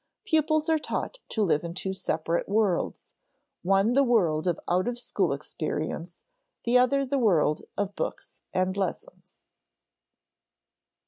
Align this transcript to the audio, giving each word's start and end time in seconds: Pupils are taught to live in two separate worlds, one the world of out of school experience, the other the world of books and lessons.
Pupils 0.25 0.67
are 0.67 0.79
taught 0.79 1.19
to 1.29 1.43
live 1.43 1.63
in 1.63 1.75
two 1.75 1.93
separate 1.93 2.49
worlds, 2.49 3.13
one 3.61 3.93
the 3.93 4.01
world 4.03 4.47
of 4.47 4.59
out 4.67 4.87
of 4.87 4.97
school 4.97 5.31
experience, 5.31 6.23
the 6.63 6.75
other 6.75 7.05
the 7.05 7.19
world 7.19 7.65
of 7.77 7.93
books 7.93 8.41
and 8.51 8.75
lessons. 8.75 9.45